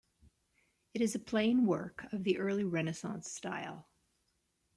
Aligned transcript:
It 0.95 1.01
is 1.01 1.13
a 1.13 1.19
plain 1.19 1.67
work 1.67 2.11
of 2.11 2.23
the 2.23 2.39
early 2.39 2.63
Renaissance 2.63 3.29
style. 3.29 3.87